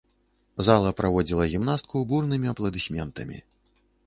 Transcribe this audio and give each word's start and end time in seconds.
Зала 0.67 0.93
праводзіла 1.01 1.47
гімнастку 1.53 2.01
бурнымі 2.13 2.47
апладысментамі. 2.53 3.37